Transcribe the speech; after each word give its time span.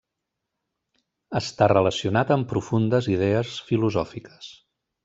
Està 1.41 1.69
relacionat 1.73 2.35
amb 2.37 2.51
profundes 2.55 3.13
idees 3.19 3.57
filosòfiques. 3.71 4.55